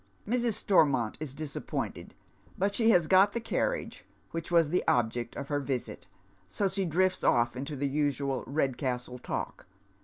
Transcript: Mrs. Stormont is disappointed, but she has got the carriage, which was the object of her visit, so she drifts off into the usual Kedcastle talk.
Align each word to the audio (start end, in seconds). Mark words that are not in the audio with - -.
Mrs. 0.27 0.53
Stormont 0.53 1.15
is 1.19 1.35
disappointed, 1.35 2.15
but 2.57 2.73
she 2.73 2.89
has 2.89 3.05
got 3.05 3.33
the 3.33 3.39
carriage, 3.39 4.03
which 4.31 4.49
was 4.49 4.69
the 4.71 4.83
object 4.87 5.35
of 5.35 5.49
her 5.49 5.59
visit, 5.59 6.07
so 6.47 6.67
she 6.67 6.85
drifts 6.85 7.23
off 7.23 7.55
into 7.55 7.75
the 7.75 7.87
usual 7.87 8.43
Kedcastle 8.45 9.21
talk. 9.21 9.67